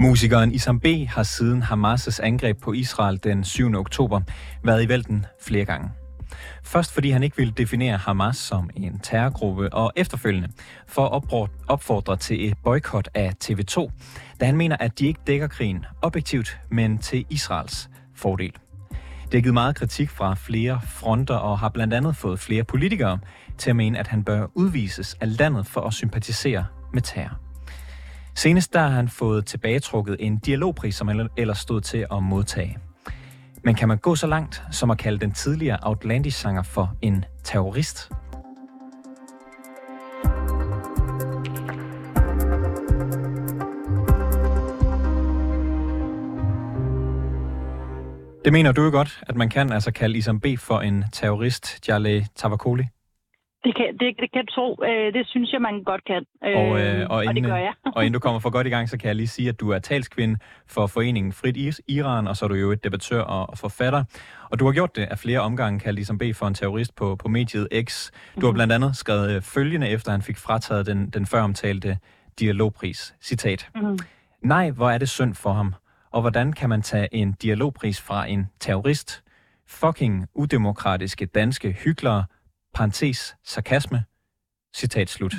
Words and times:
Musikeren 0.00 0.52
Isam 0.52 0.80
B. 0.80 0.86
har 1.08 1.22
siden 1.22 1.62
Hamas' 1.62 2.22
angreb 2.22 2.60
på 2.62 2.72
Israel 2.72 3.20
den 3.24 3.44
7. 3.44 3.74
oktober 3.74 4.20
været 4.64 4.82
i 4.82 4.88
vælten 4.88 5.26
flere 5.40 5.64
gange. 5.64 5.90
Først 6.64 6.92
fordi 6.92 7.10
han 7.10 7.22
ikke 7.22 7.36
ville 7.36 7.52
definere 7.56 7.96
Hamas 7.96 8.36
som 8.36 8.70
en 8.76 8.98
terrorgruppe, 8.98 9.72
og 9.72 9.92
efterfølgende 9.96 10.48
for 10.86 11.06
at 11.06 11.48
opfordre 11.68 12.16
til 12.16 12.48
et 12.48 12.54
boykot 12.64 13.08
af 13.14 13.32
TV2, 13.44 13.90
da 14.40 14.46
han 14.46 14.56
mener, 14.56 14.76
at 14.80 14.98
de 14.98 15.06
ikke 15.06 15.20
dækker 15.26 15.46
krigen 15.46 15.84
objektivt, 16.02 16.58
men 16.70 16.98
til 16.98 17.24
Israels 17.30 17.90
fordel. 18.16 18.52
Det 19.24 19.34
har 19.34 19.40
givet 19.40 19.54
meget 19.54 19.76
kritik 19.76 20.10
fra 20.10 20.34
flere 20.34 20.80
fronter 20.86 21.34
og 21.34 21.58
har 21.58 21.68
blandt 21.68 21.94
andet 21.94 22.16
fået 22.16 22.40
flere 22.40 22.64
politikere 22.64 23.18
til 23.58 23.70
at 23.70 23.76
mene, 23.76 23.98
at 23.98 24.06
han 24.06 24.24
bør 24.24 24.46
udvises 24.54 25.16
af 25.20 25.38
landet 25.38 25.66
for 25.66 25.80
at 25.80 25.92
sympatisere 25.92 26.64
med 26.94 27.02
terror. 27.02 27.47
Senest 28.38 28.72
der 28.72 28.80
har 28.80 28.88
han 28.88 29.08
fået 29.08 29.46
tilbagetrukket 29.46 30.16
en 30.20 30.38
dialogpris, 30.38 30.94
som 30.94 31.08
han 31.08 31.28
ellers 31.36 31.58
stod 31.58 31.80
til 31.80 32.06
at 32.12 32.22
modtage. 32.22 32.78
Men 33.64 33.74
kan 33.74 33.88
man 33.88 33.98
gå 33.98 34.16
så 34.16 34.26
langt 34.26 34.62
som 34.70 34.90
at 34.90 34.98
kalde 34.98 35.18
den 35.18 35.32
tidligere 35.32 35.78
Outlandish-sanger 35.82 36.62
for 36.62 36.96
en 37.02 37.24
terrorist? 37.44 38.10
Det 48.44 48.52
mener 48.52 48.72
du 48.72 48.84
jo 48.84 48.90
godt, 48.90 49.20
at 49.26 49.36
man 49.36 49.48
kan 49.48 49.72
altså 49.72 49.92
kalde 49.92 50.18
Isam 50.18 50.40
B 50.40 50.46
for 50.58 50.80
en 50.80 51.04
terrorist, 51.12 51.88
Jale 51.88 52.26
Tavakoli? 52.36 52.84
Det 53.68 53.76
kan, 53.76 53.88
det, 54.00 54.16
det 54.22 54.32
kan 54.32 54.46
tro. 54.46 54.76
Øh, 54.84 55.12
det 55.14 55.26
synes 55.26 55.52
jeg, 55.52 55.60
man 55.60 55.82
godt 55.82 56.04
kan. 56.04 56.22
Og, 56.42 56.80
øh, 56.80 57.06
og, 57.10 57.24
inden, 57.24 57.28
og 57.28 57.34
det 57.34 57.44
gør 57.44 57.56
jeg. 57.56 57.72
og 57.96 58.04
inden 58.04 58.12
du 58.12 58.18
kommer 58.18 58.40
for 58.40 58.50
godt 58.50 58.66
i 58.66 58.70
gang, 58.70 58.88
så 58.88 58.98
kan 58.98 59.08
jeg 59.08 59.16
lige 59.16 59.28
sige, 59.28 59.48
at 59.48 59.60
du 59.60 59.70
er 59.70 59.78
talskvinde 59.78 60.38
for 60.66 60.86
foreningen 60.86 61.32
Frit 61.32 61.80
Iran, 61.88 62.28
og 62.28 62.36
så 62.36 62.44
er 62.44 62.48
du 62.48 62.54
jo 62.54 62.72
et 62.72 62.84
debattør 62.84 63.20
og 63.20 63.58
forfatter. 63.58 64.04
Og 64.50 64.58
du 64.58 64.64
har 64.64 64.72
gjort 64.72 64.96
det 64.96 65.02
af 65.02 65.18
flere 65.18 65.40
omgange, 65.40 65.80
kaldt 65.80 65.94
ligesom 65.94 66.18
B 66.18 66.22
for 66.34 66.46
en 66.46 66.54
terrorist 66.54 66.96
på, 66.96 67.16
på 67.16 67.28
mediet 67.28 67.68
X. 67.84 68.10
Du 68.34 68.40
har 68.40 68.50
mhm. 68.50 68.54
blandt 68.54 68.72
andet 68.72 68.96
skrevet 68.96 69.36
øh, 69.36 69.42
følgende, 69.42 69.88
efter 69.88 70.10
han 70.10 70.22
fik 70.22 70.36
frataget 70.36 70.86
den, 70.86 71.10
den 71.10 71.26
før 71.26 71.42
omtalte 71.42 71.98
dialogpris. 72.38 73.14
Citat. 73.22 73.68
Mm-hmm. 73.74 73.98
Nej, 74.42 74.70
hvor 74.70 74.90
er 74.90 74.98
det 74.98 75.08
synd 75.08 75.34
for 75.34 75.52
ham. 75.52 75.74
Og 76.10 76.20
hvordan 76.20 76.52
kan 76.52 76.68
man 76.68 76.82
tage 76.82 77.08
en 77.14 77.32
dialogpris 77.42 78.00
fra 78.00 78.26
en 78.26 78.46
terrorist? 78.60 79.22
Fucking 79.66 80.26
udemokratiske 80.34 81.26
danske 81.26 81.72
hyklere 81.72 82.24
parentes, 82.74 83.36
sarkasme, 83.44 84.04
citat 84.74 85.08
slut. 85.08 85.34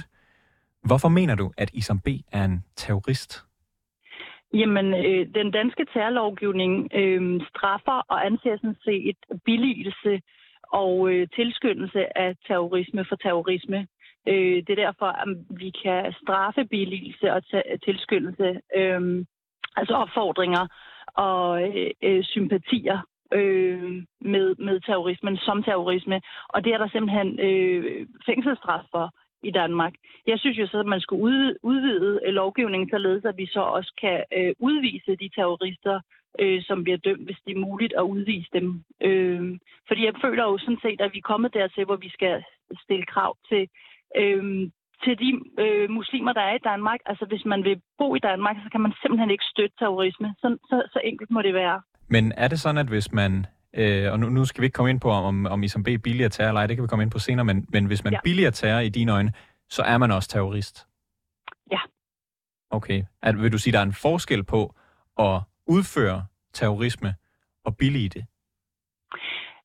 Hvorfor 0.83 1.09
mener 1.09 1.35
du, 1.35 1.51
at 1.57 1.69
Isam 1.73 1.99
B. 1.99 2.07
er 2.31 2.45
en 2.45 2.63
terrorist? 2.75 3.45
Jamen, 4.53 4.93
øh, 4.93 5.27
den 5.35 5.51
danske 5.51 5.85
terrorlovgivning 5.93 6.89
øh, 6.93 7.41
straffer 7.49 8.01
og 8.09 8.25
anser 8.25 8.57
sådan 8.57 8.81
set 8.83 9.17
billigelse 9.45 10.21
og 10.63 11.09
øh, 11.11 11.27
tilskyndelse 11.35 12.17
af 12.17 12.35
terrorisme 12.47 13.05
for 13.09 13.15
terrorisme. 13.15 13.87
Øh, 14.27 14.57
det 14.65 14.69
er 14.69 14.85
derfor, 14.85 15.05
at 15.05 15.27
vi 15.49 15.69
kan 15.83 16.13
straffe 16.23 16.65
billigelse 16.65 17.33
og 17.33 17.41
tilskyndelse, 17.85 18.61
øh, 18.75 19.25
altså 19.75 19.93
opfordringer 19.93 20.67
og 21.07 21.63
øh, 21.63 21.91
øh 22.03 22.23
sympatier 22.23 22.99
øh, 23.33 24.03
med, 24.21 24.55
med 24.55 24.79
terrorismen 24.79 25.37
som 25.37 25.63
terrorisme. 25.63 26.21
Og 26.49 26.63
det 26.63 26.73
er 26.73 26.77
der 26.77 26.89
simpelthen 26.89 27.39
øh, 27.39 28.07
fængselsstraf 28.25 28.83
for 28.91 29.13
i 29.43 29.51
Danmark. 29.51 29.93
Jeg 30.27 30.39
synes 30.39 30.57
jo 30.57 30.67
så, 30.67 30.79
at 30.79 30.85
man 30.85 31.01
skulle 31.01 31.23
udvide 31.23 31.55
udvide 31.63 32.31
lovgivningen, 32.31 32.89
således 32.89 33.25
at 33.25 33.37
vi 33.37 33.45
så 33.45 33.59
også 33.61 33.93
kan 34.01 34.23
øh, 34.37 34.53
udvise 34.59 35.15
de 35.15 35.29
terrorister, 35.35 35.99
øh, 36.39 36.61
som 36.63 36.83
bliver 36.83 36.97
dømt, 36.97 37.25
hvis 37.25 37.37
det 37.45 37.55
er 37.55 37.65
muligt 37.67 37.93
at 37.97 38.01
udvise 38.01 38.49
dem. 38.53 38.83
Øh, 39.01 39.59
fordi 39.87 40.05
jeg 40.05 40.13
føler 40.21 40.43
jo 40.43 40.57
sådan 40.57 40.79
set, 40.81 41.01
at 41.01 41.13
vi 41.13 41.17
er 41.17 41.29
kommet 41.31 41.53
dertil, 41.53 41.85
hvor 41.85 41.95
vi 41.95 42.09
skal 42.09 42.43
stille 42.83 43.05
krav 43.05 43.37
til, 43.49 43.69
øh, 44.17 44.69
til 45.03 45.19
de 45.19 45.29
øh, 45.63 45.89
muslimer, 45.89 46.33
der 46.33 46.41
er 46.41 46.55
i 46.55 46.65
Danmark. 46.71 46.99
Altså 47.05 47.25
hvis 47.25 47.45
man 47.45 47.63
vil 47.63 47.81
bo 47.97 48.15
i 48.15 48.19
Danmark, 48.19 48.57
så 48.63 48.69
kan 48.71 48.81
man 48.81 48.93
simpelthen 49.01 49.31
ikke 49.31 49.51
støtte 49.53 49.75
terrorisme. 49.79 50.35
Så, 50.41 50.57
så, 50.69 50.83
så 50.93 50.99
enkelt 51.03 51.31
må 51.31 51.41
det 51.41 51.53
være. 51.53 51.81
Men 52.09 52.33
er 52.37 52.47
det 52.47 52.59
sådan, 52.59 52.77
at 52.77 52.87
hvis 52.87 53.11
man, 53.11 53.45
øh, 53.73 54.11
og 54.11 54.19
nu, 54.19 54.29
nu 54.29 54.45
skal 54.45 54.61
vi 54.61 54.65
ikke 54.65 54.75
komme 54.75 54.89
ind 54.89 54.99
på, 54.99 55.09
om, 55.09 55.45
om 55.45 55.63
Isam 55.63 55.83
B. 55.83 55.87
billiger 56.03 56.29
terror 56.29 56.47
eller 56.47 56.61
ej, 56.61 56.67
det 56.67 56.77
kan 56.77 56.83
vi 56.83 56.87
komme 56.87 57.03
ind 57.03 57.11
på 57.11 57.19
senere, 57.19 57.45
men, 57.45 57.65
men 57.69 57.85
hvis 57.85 58.03
man 58.03 58.13
ja. 58.13 58.19
billiger 58.23 58.51
terror 58.51 58.79
i 58.79 58.89
dine 58.89 59.11
øjne, 59.11 59.33
så 59.69 59.83
er 59.83 59.97
man 59.97 60.11
også 60.11 60.29
terrorist? 60.29 60.87
Ja. 61.71 61.79
Okay. 62.69 63.03
At, 63.21 63.41
vil 63.41 63.51
du 63.51 63.57
sige, 63.57 63.73
der 63.73 63.79
er 63.79 63.83
en 63.83 63.93
forskel 63.93 64.43
på 64.43 64.75
at 65.19 65.41
udføre 65.67 66.25
terrorisme 66.53 67.15
og 67.65 67.77
billige 67.77 68.09
det? 68.09 68.25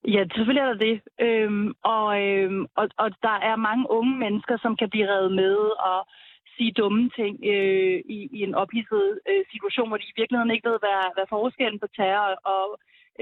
Ja, 0.08 0.24
selvfølgelig 0.34 0.60
er 0.60 0.72
der 0.72 0.84
det. 0.88 1.00
Øhm, 1.20 1.72
og, 1.84 2.22
øhm, 2.22 2.66
og, 2.76 2.88
og 2.98 3.10
der 3.22 3.36
er 3.50 3.56
mange 3.56 3.90
unge 3.90 4.16
mennesker, 4.18 4.56
som 4.62 4.76
kan 4.76 4.90
blive 4.90 5.08
revet 5.12 5.32
med, 5.32 5.56
og 5.90 6.08
sige 6.56 6.72
dumme 6.72 7.10
ting 7.18 7.34
øh, 7.52 7.98
i, 8.16 8.18
i 8.36 8.40
en 8.46 8.54
ophidset 8.54 9.20
øh, 9.30 9.44
situation, 9.52 9.88
hvor 9.88 9.96
de 9.96 10.10
i 10.10 10.18
virkeligheden 10.20 10.54
ikke 10.54 10.68
ved, 10.70 10.78
hvad, 10.84 11.00
hvad 11.16 11.26
forskellen 11.28 11.80
på 11.80 11.88
terror 11.96 12.34
og 12.56 12.68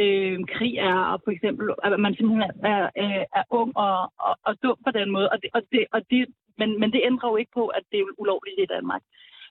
øh, 0.03 0.39
krig 0.55 0.75
er, 0.91 0.99
og 1.13 1.21
for 1.25 1.31
eksempel, 1.31 1.67
at 1.85 2.01
man 2.01 2.15
simpelthen 2.15 2.43
er, 2.43 2.53
er, 2.75 2.85
øh, 3.03 3.25
er 3.39 3.45
ung 3.51 3.71
og, 3.77 4.13
og, 4.27 4.35
og 4.49 4.53
dum 4.63 4.79
på 4.87 4.91
den 4.99 5.11
måde. 5.11 5.29
Og 5.33 5.39
det, 5.43 5.51
og 5.57 5.63
det, 5.73 5.87
og 5.93 6.01
det, 6.11 6.21
men, 6.59 6.81
men 6.81 6.93
det 6.93 7.01
ændrer 7.05 7.29
jo 7.31 7.37
ikke 7.37 7.55
på, 7.55 7.67
at 7.67 7.85
det 7.93 7.99
er 7.99 8.15
ulovligt 8.19 8.61
i 8.61 8.73
Danmark. 8.75 9.03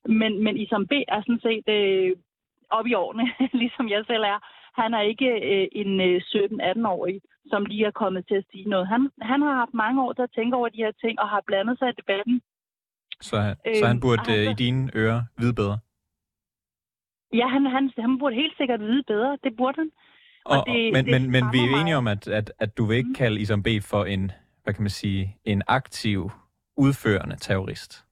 Men, 0.06 0.44
men 0.44 0.58
Isam 0.58 0.88
B. 0.88 0.92
er 1.08 1.22
sådan 1.22 1.46
set 1.48 1.68
øh, 1.78 2.12
op 2.70 2.88
i 2.88 2.94
årene, 2.94 3.26
ligesom 3.64 3.90
jeg 3.90 4.04
selv 4.08 4.24
er. 4.24 4.40
Han 4.82 4.94
er 4.94 5.02
ikke 5.02 5.30
øh, 5.52 5.68
en 5.72 6.02
øh, 6.02 6.22
17-18-årig, 6.36 7.22
som 7.50 7.66
lige 7.66 7.86
er 7.86 7.92
kommet 7.92 8.28
til 8.28 8.36
at 8.36 8.46
sige 8.52 8.70
noget. 8.70 8.88
Han, 8.88 9.10
han 9.22 9.42
har 9.42 9.56
haft 9.56 9.74
mange 9.74 10.04
år 10.04 10.14
til 10.14 10.22
at 10.22 10.36
tænke 10.36 10.58
over 10.58 10.70
de 10.70 10.84
her 10.86 10.92
ting, 10.92 11.20
og 11.20 11.30
har 11.30 11.44
blandet 11.48 11.80
sig 11.80 11.90
i 11.90 12.00
debatten 12.02 12.42
så, 13.22 13.56
øh, 13.68 13.76
så 13.76 13.86
han 13.86 13.96
øhm, 13.96 14.02
burde 14.02 14.34
øh, 14.38 14.52
i 14.52 14.54
dine 14.54 14.92
ører 14.96 15.22
vide 15.38 15.54
bedre? 15.54 15.80
Ja, 17.34 17.48
han, 17.48 17.66
han, 17.66 17.92
han 17.98 18.20
burde 18.20 18.36
helt 18.36 18.58
sikkert 18.58 18.80
vide 18.80 19.04
bedre. 19.04 19.38
Det 19.44 19.58
burde 19.58 19.76
han. 19.78 19.92
Og, 20.46 20.58
og 20.58 20.66
det, 20.68 20.94
men, 20.94 21.06
det 21.06 21.22
men, 21.22 21.32
men 21.32 21.44
vi 21.54 21.58
er 21.58 21.82
enige 21.82 21.98
om, 21.98 22.08
at, 22.08 22.28
at, 22.28 22.54
at 22.60 22.78
du 22.78 22.86
vil 22.86 22.98
ikke 22.98 23.08
mm. 23.08 23.16
kalde 23.16 23.42
Isam 23.42 23.64
B. 23.64 23.68
for 23.82 24.06
en, 24.06 24.32
hvad 24.64 24.74
kan 24.74 24.84
man 24.84 24.90
sige, 24.90 25.38
en 25.46 25.62
aktiv, 25.68 26.32
udførende 26.78 27.36
terrorist? 27.36 28.06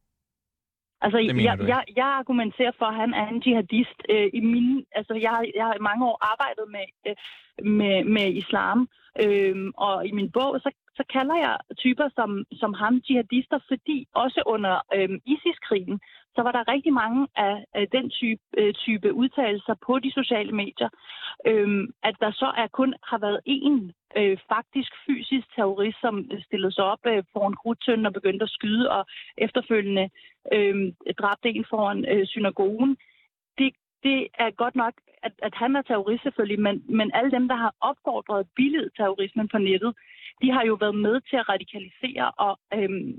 Altså, 1.01 1.17
jeg, 1.17 1.59
jeg, 1.67 1.83
jeg 1.95 2.05
argumenterer 2.05 2.71
for, 2.79 2.85
at 2.85 2.95
han 2.95 3.13
er 3.13 3.27
en 3.27 3.41
jihadist. 3.45 3.99
Øh, 4.09 4.29
i 4.33 4.39
mine, 4.39 4.85
altså, 4.91 5.13
jeg, 5.13 5.51
jeg 5.55 5.65
har 5.65 5.73
i 5.73 5.87
mange 5.89 6.05
år 6.05 6.17
arbejdet 6.31 6.65
med, 6.75 6.85
øh, 7.07 7.15
med, 7.79 8.03
med 8.03 8.27
islam, 8.33 8.89
øh, 9.23 9.55
og 9.77 10.07
i 10.07 10.11
min 10.11 10.31
bog, 10.31 10.59
så 10.63 10.71
så 10.99 11.03
kalder 11.15 11.35
jeg 11.45 11.55
typer 11.77 12.07
som, 12.17 12.45
som 12.61 12.73
ham 12.73 13.01
jihadister, 13.09 13.59
fordi 13.67 14.07
også 14.13 14.43
under 14.45 14.75
øhm, 14.95 15.19
ISIS-krigen, 15.33 15.99
så 16.35 16.41
var 16.45 16.51
der 16.51 16.71
rigtig 16.73 16.93
mange 16.93 17.27
af, 17.35 17.55
af 17.73 17.85
den 17.95 18.09
type, 18.09 18.41
øh, 18.57 18.73
type 18.73 19.13
udtalelser 19.13 19.75
på 19.85 19.99
de 19.99 20.11
sociale 20.11 20.51
medier, 20.51 20.89
øhm, 21.47 21.83
at 22.03 22.15
der 22.23 22.31
så 22.31 22.47
er 22.61 22.67
kun 22.67 22.93
har 23.03 23.17
været 23.17 23.39
én 23.55 23.75
øh, 24.19 24.38
faktisk 24.53 24.91
fysisk 25.05 25.47
terrorist, 25.55 25.99
som 26.01 26.15
stillede 26.45 26.71
sig 26.71 26.83
op 26.83 27.03
øh, 27.07 27.23
foran 27.33 27.59
krudtønden 27.61 28.05
og 28.05 28.13
begyndte 28.13 28.43
at 28.43 28.55
skyde, 28.57 28.91
og 28.91 29.05
efterfølgende 29.38 30.09
øh, 30.55 30.75
dræbte 31.19 31.49
en 31.49 31.65
foran 31.69 31.99
øh, 32.13 32.27
synagogen. 32.27 32.97
Det, 33.57 33.69
det 34.03 34.27
er 34.43 34.49
godt 34.51 34.75
nok, 34.75 34.93
at, 35.23 35.33
at 35.47 35.55
han 35.55 35.75
er 35.75 35.81
terrorist 35.81 36.23
selvfølgelig, 36.23 36.59
men, 36.59 36.83
men 36.89 37.11
alle 37.13 37.31
dem, 37.31 37.47
der 37.47 37.55
har 37.55 37.73
opfordret 37.81 38.47
billigt 38.55 38.95
terrorismen 38.97 39.47
på 39.47 39.57
nettet, 39.57 39.93
de 40.41 40.51
har 40.51 40.63
jo 40.69 40.73
været 40.73 40.95
med 40.95 41.15
til 41.30 41.38
at 41.41 41.50
radikalisere 41.50 42.31
og 42.45 42.53
øhm, 42.74 43.13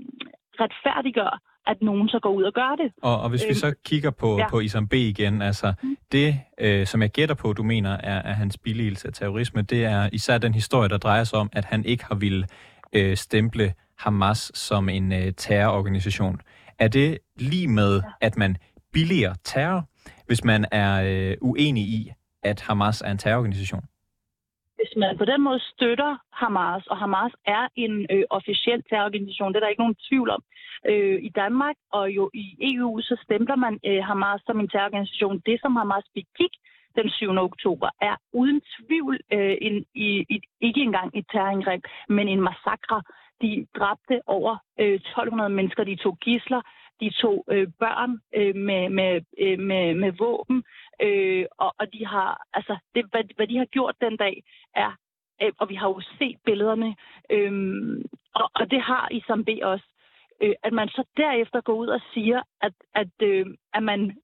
retfærdiggøre, 0.61 1.37
at 1.67 1.77
nogen 1.81 2.07
så 2.09 2.19
går 2.19 2.29
ud 2.29 2.43
og 2.43 2.53
gør 2.53 2.75
det. 2.81 2.91
Og, 3.01 3.21
og 3.21 3.29
hvis 3.29 3.43
øhm, 3.43 3.49
vi 3.49 3.53
så 3.53 3.73
kigger 3.85 4.11
på, 4.11 4.37
ja. 4.37 4.49
på 4.49 4.59
Isam 4.59 4.87
B. 4.87 4.93
igen, 4.93 5.41
altså 5.41 5.73
mm. 5.83 5.97
det, 6.11 6.39
øh, 6.59 6.85
som 6.87 7.01
jeg 7.01 7.09
gætter 7.09 7.35
på, 7.35 7.53
du 7.53 7.63
mener, 7.63 7.89
er, 7.89 8.21
er 8.21 8.33
hans 8.33 8.57
billigelse 8.57 9.07
af 9.07 9.13
terrorisme, 9.13 9.61
det 9.61 9.85
er 9.85 10.09
især 10.13 10.37
den 10.37 10.53
historie, 10.53 10.89
der 10.89 10.97
drejer 10.97 11.23
sig 11.23 11.39
om, 11.39 11.49
at 11.53 11.65
han 11.65 11.85
ikke 11.85 12.05
har 12.05 12.15
ville 12.15 12.47
øh, 12.93 13.17
stemple 13.17 13.73
Hamas 13.99 14.51
som 14.53 14.89
en 14.89 15.11
øh, 15.11 15.33
terrororganisation. 15.37 16.41
Er 16.79 16.87
det 16.87 17.17
lige 17.39 17.67
med, 17.67 17.95
ja. 17.95 18.01
at 18.21 18.37
man 18.37 18.57
billiger 18.93 19.33
terror, 19.43 19.89
hvis 20.25 20.43
man 20.43 20.65
er 20.71 21.03
øh, 21.31 21.37
uenig 21.41 21.83
i, 21.83 22.11
at 22.43 22.61
Hamas 22.61 23.01
er 23.01 23.11
en 23.11 23.17
terrororganisation? 23.17 23.83
Hvis 24.81 24.93
man 24.97 25.17
på 25.17 25.25
den 25.25 25.41
måde 25.41 25.59
støtter 25.73 26.11
Hamas, 26.41 26.87
og 26.87 26.97
Hamas 26.97 27.33
er 27.45 27.67
en 27.75 27.93
øh, 28.13 28.23
officiel 28.29 28.83
terrororganisation, 28.89 29.49
det 29.49 29.55
er 29.57 29.63
der 29.63 29.73
ikke 29.73 29.85
nogen 29.85 30.01
tvivl 30.09 30.29
om. 30.29 30.41
Øh, 30.89 31.17
I 31.27 31.29
Danmark 31.29 31.75
og 31.91 32.05
jo 32.17 32.29
i 32.33 32.45
EU, 32.71 33.01
så 33.01 33.15
stempler 33.23 33.55
man 33.55 33.79
øh, 33.85 34.03
Hamas 34.09 34.41
som 34.45 34.59
en 34.59 34.69
terrororganisation. 34.69 35.41
Det, 35.45 35.61
som 35.61 35.75
Hamas 35.75 36.05
begik 36.13 36.53
den 36.95 37.09
7. 37.09 37.29
oktober, 37.49 37.89
er 38.01 38.15
uden 38.33 38.61
tvivl 38.75 39.19
øh, 39.33 39.55
en, 39.61 39.85
i, 39.95 40.09
i, 40.29 40.41
ikke 40.61 40.81
engang 40.81 41.09
et 41.13 41.25
terrorangreb, 41.31 41.81
men 42.09 42.27
en 42.27 42.41
massakre. 42.41 43.01
De 43.41 43.65
dræbte 43.77 44.21
over 44.25 44.57
øh, 44.79 44.93
1200 44.93 45.49
mennesker, 45.49 45.83
de 45.83 45.95
tog 45.95 46.17
gisler, 46.17 46.61
de 47.01 47.09
tog 47.21 47.45
øh, 47.51 47.67
børn 47.79 48.11
øh, 48.35 48.55
med, 48.55 48.89
med, 48.89 49.21
øh, 49.39 49.59
med, 49.59 49.93
med 49.93 50.11
våben. 50.11 50.63
Øh, 51.01 51.45
og, 51.57 51.73
og 51.79 51.93
de 51.93 52.05
har, 52.05 52.47
altså, 52.53 52.77
det, 52.95 53.05
hvad, 53.11 53.23
hvad 53.35 53.47
de 53.47 53.57
har 53.57 53.65
gjort 53.65 53.95
den 54.01 54.17
dag, 54.17 54.43
er, 54.75 54.91
øh, 55.41 55.51
og 55.59 55.69
vi 55.69 55.75
har 55.75 55.87
jo 55.87 56.01
set 56.19 56.37
billederne, 56.45 56.95
øh, 57.29 57.53
og, 58.35 58.51
og 58.55 58.71
det 58.71 58.81
har 58.81 59.07
Isam 59.11 59.45
B 59.45 59.49
også, 59.63 59.85
øh, 60.41 60.55
at 60.63 60.73
man 60.73 60.87
så 60.89 61.03
derefter 61.17 61.61
går 61.61 61.73
ud 61.73 61.87
og 61.87 62.01
siger, 62.13 62.41
at, 62.61 62.73
at, 62.95 63.13
øh, 63.21 63.45
at, 63.73 63.83
man, 63.83 64.17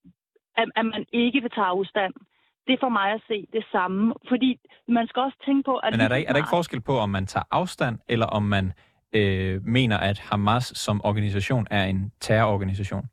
at, 0.58 0.68
at 0.76 0.86
man 0.86 1.06
ikke 1.14 1.42
vil 1.42 1.52
tage 1.52 1.66
afstand. 1.66 2.14
Det 2.68 2.74
er 2.74 2.78
for 2.80 2.90
mig 2.90 3.12
at 3.12 3.22
se 3.28 3.48
det 3.54 3.66
samme, 3.72 4.14
fordi 4.28 4.60
man 4.88 5.08
skal 5.08 5.22
også 5.22 5.38
tænke 5.46 5.64
på, 5.64 5.76
at... 5.78 5.94
Men 5.94 6.02
er 6.02 6.08
der, 6.08 6.16
ikke, 6.16 6.28
er 6.30 6.34
der 6.34 6.40
ikke 6.40 6.50
forskel 6.50 6.82
på, 6.82 6.98
om 6.98 7.10
man 7.10 7.26
tager 7.26 7.44
afstand, 7.52 8.00
eller 8.10 8.26
om 8.26 8.44
man 8.44 8.74
øh, 9.14 9.66
mener, 9.66 9.98
at 9.98 10.20
Hamas 10.20 10.64
som 10.64 11.02
organisation 11.04 11.68
er 11.72 11.84
en 11.86 12.12
terrororganisation? 12.20 13.10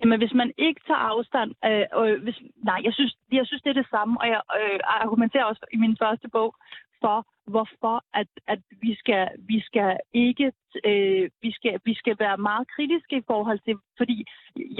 Jamen, 0.00 0.18
hvis 0.18 0.34
man 0.34 0.52
ikke 0.58 0.80
tager 0.86 1.06
afstand, 1.12 1.50
øh, 1.64 1.86
øh, 2.00 2.22
hvis, 2.22 2.38
nej, 2.56 2.80
jeg 2.84 2.92
synes, 2.94 3.12
jeg 3.32 3.46
synes, 3.46 3.62
det 3.62 3.70
er 3.70 3.80
det 3.82 3.90
samme, 3.90 4.20
og 4.20 4.26
jeg 4.28 4.40
øh, 4.60 4.80
argumenterer 4.84 5.44
også 5.44 5.66
i 5.72 5.76
min 5.76 5.96
første 6.02 6.28
bog 6.28 6.54
for, 7.00 7.26
hvorfor 7.52 7.96
at, 8.20 8.28
at 8.46 8.60
vi, 8.82 8.94
skal, 8.94 9.28
vi 9.38 9.60
skal 9.60 9.98
ikke 10.12 10.52
øh, 10.84 11.30
vi, 11.42 11.50
skal, 11.52 11.80
vi 11.84 11.94
skal 11.94 12.16
være 12.18 12.36
meget 12.48 12.68
kritiske 12.74 13.16
i 13.16 13.26
forhold 13.26 13.60
til, 13.66 13.74
fordi 14.00 14.16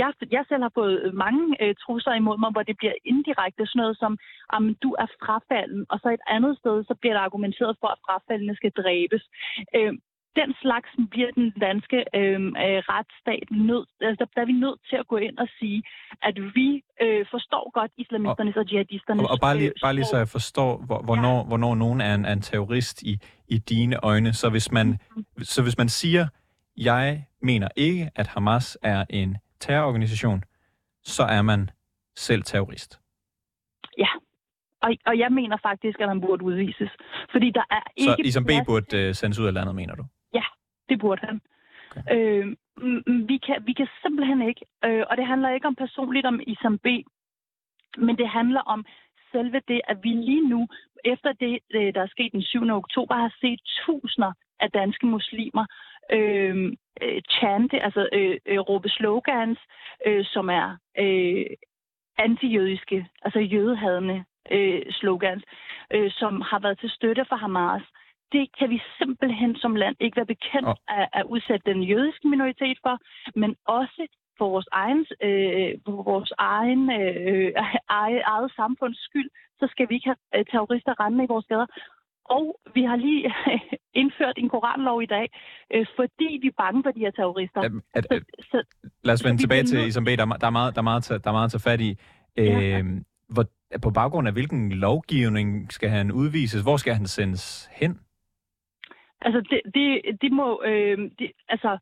jeg, 0.00 0.12
jeg 0.30 0.44
selv 0.48 0.62
har 0.62 0.72
fået 0.74 1.14
mange 1.14 1.44
øh, 1.62 1.74
trusler 1.82 2.14
imod 2.14 2.38
mig, 2.38 2.50
hvor 2.52 2.62
det 2.62 2.76
bliver 2.76 2.96
indirekte 3.04 3.66
sådan 3.66 3.80
noget 3.80 3.96
som, 3.98 4.18
om 4.48 4.74
du 4.84 4.90
er 5.02 5.08
frafalden, 5.22 5.86
og 5.88 5.96
så 6.02 6.08
et 6.10 6.26
andet 6.36 6.58
sted, 6.58 6.84
så 6.84 6.94
bliver 7.00 7.14
der 7.14 7.20
argumenteret 7.20 7.76
for, 7.80 7.88
at 7.88 8.02
frafaldene 8.06 8.56
skal 8.56 8.70
dræbes. 8.70 9.22
Øh, 9.76 9.92
den 10.40 10.54
slags 10.62 10.90
bliver 11.10 11.30
den 11.38 11.50
danske 11.66 11.98
øhm, 12.14 12.50
øh, 12.64 12.78
retsstat 12.92 13.48
nødt, 13.50 13.88
altså, 14.00 14.24
der 14.34 14.40
er 14.40 14.48
vi 14.52 14.52
nødt 14.52 14.80
til 14.90 14.96
at 14.96 15.06
gå 15.06 15.16
ind 15.16 15.38
og 15.38 15.48
sige, 15.58 15.82
at 16.22 16.36
vi 16.56 16.68
øh, 17.02 17.26
forstår 17.30 17.64
godt 17.78 17.92
islamisternes 17.98 18.56
og, 18.56 18.60
og 18.60 18.72
jihadisternes 18.72 19.24
Og, 19.24 19.30
og 19.30 19.38
bare, 19.40 19.56
lige, 19.58 19.68
øh, 19.68 19.82
bare 19.82 19.94
lige 19.94 20.04
så 20.04 20.16
jeg 20.16 20.28
forstår, 20.28 20.72
hvor, 20.86 21.00
hvornår, 21.02 21.38
ja. 21.38 21.44
hvornår 21.44 21.74
nogen 21.74 22.00
er 22.00 22.14
en, 22.14 22.24
er 22.24 22.32
en 22.32 22.40
terrorist 22.40 23.02
i, 23.02 23.18
i 23.48 23.58
dine 23.58 23.96
øjne. 24.04 24.32
Så 24.32 24.50
hvis, 24.50 24.72
man, 24.72 24.86
mm-hmm. 24.86 25.44
så 25.44 25.62
hvis 25.62 25.78
man 25.78 25.88
siger, 25.88 26.28
jeg 26.76 27.24
mener 27.42 27.68
ikke, 27.76 28.10
at 28.14 28.26
Hamas 28.26 28.78
er 28.82 29.04
en 29.10 29.36
terrororganisation, 29.60 30.42
så 31.02 31.22
er 31.22 31.42
man 31.42 31.70
selv 32.16 32.42
terrorist. 32.42 33.00
Ja, 33.98 34.08
og, 34.82 34.90
og 35.06 35.18
jeg 35.18 35.32
mener 35.32 35.56
faktisk, 35.62 36.00
at 36.00 36.08
han 36.08 36.20
burde 36.20 36.44
udvises. 36.44 36.90
Fordi 37.32 37.50
der 37.50 37.64
er 37.70 37.82
ikke... 37.96 38.12
Så 38.12 38.16
Isam 38.24 38.44
B 38.44 38.50
burde 38.66 39.08
uh, 39.08 39.14
sendes 39.14 39.38
ud 39.38 39.46
af 39.46 39.54
landet, 39.54 39.74
mener 39.74 39.94
du? 39.94 40.04
Det 40.88 40.98
burde 41.00 41.26
han. 41.26 41.40
Okay. 41.96 42.16
Øh, 42.16 42.46
vi, 43.28 43.36
kan, 43.46 43.66
vi 43.66 43.72
kan 43.72 43.88
simpelthen 44.02 44.42
ikke, 44.48 44.64
øh, 44.84 45.04
og 45.10 45.16
det 45.16 45.26
handler 45.26 45.50
ikke 45.50 45.66
om 45.66 45.74
personligt 45.74 46.26
om 46.26 46.40
Isam 46.46 46.78
B, 46.78 46.86
men 47.96 48.16
det 48.16 48.28
handler 48.28 48.60
om 48.60 48.84
selve 49.32 49.60
det, 49.68 49.80
at 49.88 49.98
vi 50.02 50.08
lige 50.08 50.48
nu, 50.48 50.68
efter 51.04 51.32
det, 51.32 51.58
øh, 51.74 51.94
der 51.94 52.02
er 52.02 52.06
sket 52.06 52.32
den 52.32 52.42
7. 52.42 52.70
oktober, 52.70 53.14
har 53.14 53.34
set 53.40 53.60
tusinder 53.86 54.32
af 54.60 54.70
danske 54.70 55.06
muslimer 55.06 55.66
øh, 56.12 56.72
øh, 57.02 57.22
chante, 57.30 57.76
altså 57.80 58.08
øh, 58.12 58.36
øh, 58.46 58.58
råbe 58.58 58.88
slogans, 58.88 59.58
øh, 60.06 60.24
som 60.24 60.48
er 60.48 60.76
øh, 60.98 61.46
antijødiske, 62.18 63.06
altså 63.22 63.38
jødehadende 63.38 64.24
øh, 64.50 64.82
slogans, 64.90 65.42
øh, 65.94 66.10
som 66.10 66.40
har 66.40 66.58
været 66.58 66.78
til 66.78 66.90
støtte 66.90 67.24
for 67.28 67.36
Hamas 67.36 67.82
det 68.32 68.44
kan 68.58 68.70
vi 68.70 68.80
simpelthen 68.98 69.56
som 69.56 69.76
land 69.76 69.96
ikke 70.00 70.16
være 70.16 70.32
bekendt 70.34 70.68
oh. 70.68 70.98
at, 70.98 71.08
at 71.12 71.24
udsætte 71.24 71.72
den 71.72 71.82
jødiske 71.82 72.28
minoritet 72.28 72.78
for, 72.82 72.98
men 73.40 73.56
også 73.66 74.06
for 74.38 74.48
vores 74.48 74.68
egen, 74.72 75.06
øh, 75.26 75.70
for 75.84 76.02
vores 76.02 76.32
egen 76.38 76.82
øh, 77.00 77.52
eget, 77.88 78.22
eget 78.34 78.52
samfunds 78.56 78.98
skyld, 79.08 79.30
så 79.60 79.66
skal 79.70 79.88
vi 79.88 79.94
ikke 79.94 80.08
have 80.10 80.40
øh, 80.40 80.44
terrorister 80.50 81.00
rendende 81.00 81.24
i 81.24 81.32
vores 81.34 81.46
gader. 81.46 81.66
Og 82.24 82.60
vi 82.74 82.82
har 82.82 82.96
lige 82.96 83.34
indført 84.00 84.36
en 84.36 84.48
koranlov 84.48 85.02
i 85.02 85.06
dag, 85.06 85.26
øh, 85.74 85.86
fordi 85.96 86.28
vi 86.42 86.46
er 86.46 86.62
bange 86.62 86.82
for 86.82 86.90
de 86.90 87.00
her 87.00 87.10
terrorister. 87.10 87.60
At, 87.60 87.72
at, 87.94 88.04
så, 88.04 88.24
så, 88.50 88.62
lad 89.04 89.14
os 89.14 89.24
vende 89.24 89.42
tilbage 89.42 89.64
til 89.64 89.86
Isam 89.86 90.04
B. 90.04 90.08
Der, 90.08 90.26
der, 90.26 90.46
er 90.46 90.50
meget, 90.50 90.74
der, 90.74 90.80
er 90.80 90.88
meget, 90.90 91.08
der 91.08 91.30
er 91.30 91.32
meget 91.32 91.44
at 91.44 91.52
tage 91.52 91.70
fat 91.70 91.80
i. 91.80 91.90
Øh, 92.36 92.46
ja. 92.46 92.82
hvor, 93.28 93.44
på 93.82 93.90
baggrund 93.90 94.28
af 94.28 94.32
hvilken 94.34 94.72
lovgivning 94.72 95.72
skal 95.72 95.88
han 95.88 96.12
udvises? 96.12 96.62
Hvor 96.62 96.76
skal 96.76 96.94
han 96.94 97.06
sendes 97.06 97.70
hen? 97.72 97.98
Altså, 99.24 99.40
det, 99.50 99.60
det, 99.74 100.20
det 100.22 100.32
må... 100.32 100.62
Øh, 100.64 100.98
det, 101.18 101.30
altså, 101.48 101.78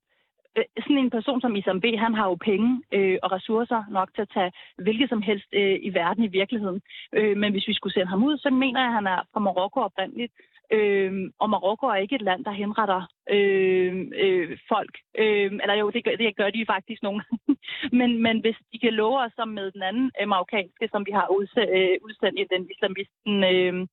øh, 0.57 0.65
sådan 0.81 0.99
en 0.99 1.11
person 1.11 1.41
som 1.41 1.57
Isam 1.57 1.81
B., 1.81 1.85
han 1.85 2.15
har 2.15 2.27
jo 2.29 2.35
penge 2.35 2.83
øh, 2.93 3.19
og 3.23 3.33
ressourcer 3.33 3.85
nok 3.91 4.09
til 4.15 4.23
at 4.23 4.33
tage 4.35 4.53
hvilket 4.79 5.09
som 5.09 5.23
helst 5.23 5.49
øh, 5.53 5.79
i 5.83 5.95
verden 5.95 6.25
i 6.25 6.35
virkeligheden. 6.41 6.81
Øh, 7.13 7.37
men 7.37 7.53
hvis 7.53 7.69
vi 7.69 7.75
skulle 7.75 7.95
sende 7.95 8.07
ham 8.07 8.25
ud, 8.25 8.39
så 8.39 8.51
mener 8.51 8.81
jeg, 8.81 8.89
at 8.89 8.95
han 8.95 9.07
er 9.07 9.21
fra 9.33 9.41
Marokko 9.41 9.81
oprindeligt. 9.81 10.33
Øh, 10.73 11.13
og 11.39 11.51
Marokko 11.51 11.87
er 11.87 11.95
ikke 11.95 12.15
et 12.15 12.23
land, 12.23 12.45
der 12.45 12.51
henretter 12.51 13.03
øh, 13.31 13.93
øh, 14.25 14.59
folk. 14.69 14.95
Øh, 15.19 15.51
eller 15.63 15.75
jo, 15.75 15.91
det 15.91 16.05
gør, 16.05 16.17
det 16.17 16.37
gør 16.37 16.51
de 16.51 16.67
faktisk 16.67 17.03
nogen. 17.03 17.23
men, 17.99 18.23
men 18.23 18.41
hvis 18.41 18.57
de 18.73 18.79
kan 18.79 18.93
love 18.93 19.19
os, 19.25 19.33
som 19.37 19.49
med 19.49 19.71
den 19.71 19.83
anden 19.83 20.11
øh, 20.21 20.29
marokkanske, 20.29 20.89
som 20.93 21.07
vi 21.07 21.11
har 21.11 21.27
udsendt, 21.29 21.71
øh, 21.79 21.97
udsendt 22.07 22.39
i 22.41 22.45
den 22.55 22.71
islamisten... 22.71 23.45
Øh, 23.45 23.87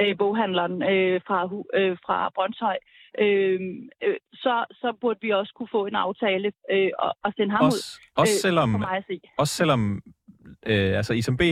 øh, 0.00 0.18
boghandleren 0.18 0.82
øh, 0.82 1.20
fra, 1.26 1.38
øh, 1.78 1.96
fra 2.06 2.30
Brøndshøj, 2.34 2.78
øh, 3.18 3.60
øh, 4.04 4.16
så, 4.32 4.64
så 4.72 4.88
burde 5.00 5.18
vi 5.22 5.30
også 5.30 5.52
kunne 5.56 5.72
få 5.72 5.86
en 5.86 5.94
aftale 5.94 6.52
øh, 6.70 6.90
og, 6.98 7.16
og 7.24 7.32
sende 7.36 7.52
ham 7.56 7.64
også, 7.66 7.76
ud. 7.76 8.20
Også 8.22 8.36
øh, 8.36 8.40
selvom, 8.46 8.68
mig 8.68 8.96
at 8.96 9.04
se. 9.06 9.20
Også 9.38 9.54
selvom 9.54 10.02
øh, 10.66 10.96
altså 10.96 11.12
Isam 11.12 11.36
B., 11.36 11.42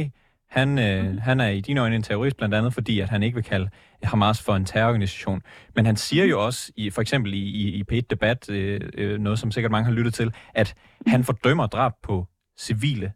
han, 0.51 0.79
øh, 0.79 1.11
mm. 1.11 1.19
han 1.19 1.41
er 1.41 1.49
i 1.49 1.61
dine 1.61 1.81
øjne 1.81 1.97
en 1.97 2.03
terrorist, 2.03 2.37
blandt 2.37 2.55
andet 2.55 2.75
fordi, 2.75 3.01
at 3.01 3.09
han 3.09 3.23
ikke 3.23 3.35
vil 3.35 3.45
kalde 3.45 3.71
Hamas 4.03 4.43
for 4.43 4.57
en 4.57 4.65
terrororganisation. 4.65 5.43
Men 5.75 5.87
han 5.87 5.97
siger 5.97 6.25
jo 6.25 6.45
også, 6.45 6.73
i, 6.77 6.91
for 6.91 7.01
eksempel 7.01 7.35
i, 7.35 7.39
i, 7.39 7.69
i 7.75 7.85
P1-debat, 7.93 8.51
øh, 8.51 8.81
øh, 8.95 9.19
noget 9.19 9.39
som 9.39 9.51
sikkert 9.51 9.73
mange 9.73 9.85
har 9.85 9.93
lyttet 9.93 10.15
til, 10.15 10.35
at 10.55 10.75
han 11.07 11.25
fordømmer 11.25 11.67
drab 11.67 11.93
på 12.03 12.27
civile 12.59 13.13